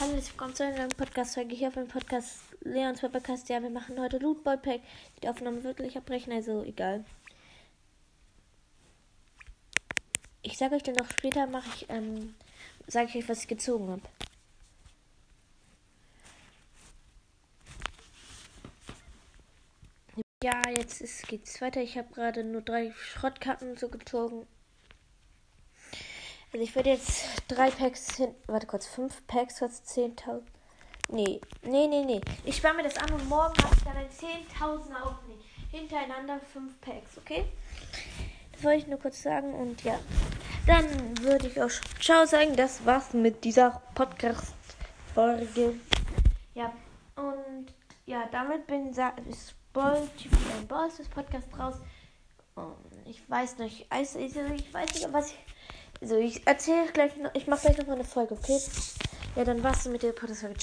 Hallo, 0.00 0.14
willkommen 0.14 0.54
zu 0.54 0.64
einer 0.64 0.78
neuen 0.78 0.88
Podcast-Folge 0.88 1.54
hier 1.54 1.68
auf 1.68 1.74
dem 1.74 1.86
Podcast 1.86 2.38
Leons 2.62 3.02
Podcast. 3.02 3.50
Ja, 3.50 3.62
wir 3.62 3.68
machen 3.68 4.00
heute 4.00 4.16
Lootball 4.16 4.56
Pack. 4.56 4.80
Die 5.22 5.28
Aufnahme 5.28 5.62
wirklich 5.62 5.94
abbrechen, 5.94 6.32
also 6.32 6.64
egal. 6.64 7.04
Ich 10.40 10.56
sage 10.56 10.76
euch 10.76 10.82
dann 10.82 10.94
noch 10.94 11.10
später, 11.10 11.46
mache 11.46 11.68
ich, 11.74 11.90
ähm, 11.90 12.34
sage 12.86 13.08
ich 13.10 13.16
euch, 13.16 13.28
was 13.28 13.42
ich 13.42 13.48
gezogen 13.48 13.90
habe. 13.90 14.00
Ja, 20.42 20.62
jetzt 20.78 21.02
ist, 21.02 21.28
geht's 21.28 21.60
weiter. 21.60 21.82
Ich 21.82 21.98
habe 21.98 22.10
gerade 22.14 22.42
nur 22.42 22.62
drei 22.62 22.90
Schrottkarten 22.92 23.76
so 23.76 23.90
gezogen. 23.90 24.46
Also 26.54 26.64
ich 26.64 26.74
werde 26.74 26.88
jetzt 26.88 27.39
drei 27.50 27.70
Packs 27.70 28.16
hin. 28.16 28.34
Warte 28.46 28.66
kurz, 28.66 28.86
fünf 28.86 29.26
Packs 29.26 29.58
für 29.58 29.66
10.000. 29.66 30.42
Nee, 31.08 31.40
nee, 31.62 31.86
nee, 31.88 32.04
nee. 32.04 32.20
Ich 32.44 32.56
spare 32.56 32.74
mir 32.74 32.84
das 32.84 32.96
an 32.96 33.12
und 33.12 33.28
morgen 33.28 33.54
habe 33.62 33.74
ich 33.74 33.82
dann 33.82 33.96
ein 33.96 34.08
10.000er 34.08 35.02
Opening. 35.02 35.38
Hintereinander 35.72 36.40
fünf 36.52 36.80
Packs, 36.80 37.18
okay? 37.18 37.44
Das 38.52 38.62
wollte 38.64 38.78
ich 38.78 38.86
nur 38.86 38.98
kurz 38.98 39.22
sagen 39.22 39.54
und 39.54 39.82
ja. 39.82 39.98
Dann 40.66 41.18
würde 41.18 41.48
ich 41.48 41.60
auch 41.60 41.70
Ciao 42.00 42.26
sagen. 42.26 42.54
Das 42.54 42.84
war's 42.84 43.12
mit 43.12 43.44
dieser 43.44 43.80
Podcast-Folge. 43.94 45.74
Ja, 46.54 46.72
und 47.16 47.72
ja, 48.06 48.28
damit 48.30 48.66
bin 48.66 48.88
ein 48.88 50.68
Ball 50.68 50.88
ist 50.88 50.98
das 50.98 51.08
Podcast 51.08 51.48
raus. 51.58 51.76
Ich 53.06 53.28
weiß 53.28 53.58
nicht, 53.58 53.86
ich 53.90 54.72
weiß 54.72 54.94
nicht, 54.94 55.12
was 55.12 55.30
ich. 55.30 55.38
Also 56.00 56.16
ich 56.16 56.46
erzähle 56.46 56.86
gleich 56.92 57.16
noch, 57.16 57.34
ich 57.34 57.46
mache 57.46 57.62
gleich 57.62 57.78
noch 57.78 57.86
mal 57.86 57.94
eine 57.94 58.04
Folge, 58.04 58.34
okay? 58.34 58.58
Ja, 59.36 59.44
dann 59.44 59.62
war's 59.62 59.86
mit 59.86 60.02
der 60.02 60.12
Podcast-Folge. 60.12 60.56